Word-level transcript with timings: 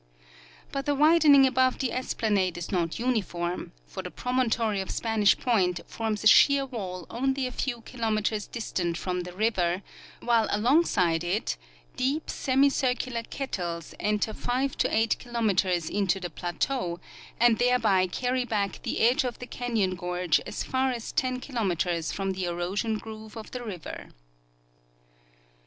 But 0.71 0.87
the 0.87 0.95
widening 0.95 1.45
above 1.45 1.77
the 1.77 1.91
esplanade 1.91 2.57
is 2.57 2.71
not 2.71 2.97
uniform; 2.97 3.71
for 3.85 4.01
the 4.01 4.09
promontory 4.09 4.81
of 4.81 4.89
Spanish 4.89 5.37
point 5.37 5.79
forms 5.85 6.23
a 6.23 6.27
sheer 6.27 6.65
wall 6.65 7.05
only 7.11 7.45
a 7.45 7.51
few 7.51 7.81
kilometers 7.81 8.47
distant 8.47 8.97
from 8.97 9.21
the 9.21 9.31
river, 9.33 9.83
while 10.19 10.47
alongside 10.49 11.23
it 11.23 11.55
deep, 11.97 12.31
semi 12.31 12.67
circular 12.71 13.21
kettles 13.21 13.93
enter 13.99 14.33
5 14.33 14.75
to 14.79 14.91
8 14.91 15.19
kilometers 15.19 15.87
into 15.87 16.19
the 16.19 16.31
plateau, 16.31 16.99
and 17.39 17.59
thereby 17.59 18.07
carr}' 18.07 18.43
back 18.47 18.81
the 18.81 19.01
edge 19.01 19.23
of 19.23 19.37
the 19.37 19.45
canyon 19.45 19.93
gorge 19.93 20.39
as 20.47 20.63
far 20.63 20.89
as 20.89 21.11
10 21.11 21.39
kilometers 21.41 22.11
from 22.11 22.31
the 22.31 22.45
erosion 22.45 22.97
groove 22.97 23.37
of 23.37 23.51
the 23.51 23.63
river. 23.63 24.09